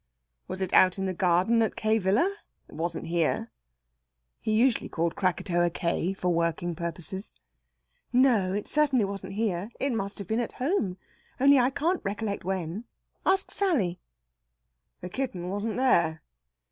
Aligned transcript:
"Was 0.47 0.61
it 0.61 0.73
out 0.73 0.97
in 0.97 1.05
the 1.05 1.13
garden 1.13 1.61
at 1.61 1.75
K. 1.75 1.99
Villa? 1.99 2.37
It 2.67 2.73
wasn't 2.73 3.05
here." 3.05 3.51
He 4.39 4.51
usually 4.51 4.89
called 4.89 5.15
Krakatoa 5.15 5.69
"K." 5.69 6.11
for 6.13 6.29
working 6.29 6.73
purposes. 6.73 7.31
"No, 8.11 8.51
it 8.51 8.67
certainty 8.67 9.05
wasn't 9.05 9.33
here. 9.33 9.69
It 9.79 9.93
must 9.93 10.17
have 10.17 10.27
been 10.27 10.39
at 10.39 10.53
home, 10.53 10.97
only 11.39 11.59
I 11.59 11.69
can't 11.69 12.01
recollect 12.03 12.43
when. 12.43 12.85
Ask 13.27 13.51
Sally." 13.51 13.99
"The 15.01 15.09
kitten 15.09 15.49
wasn't 15.49 15.77
there." 15.77 16.23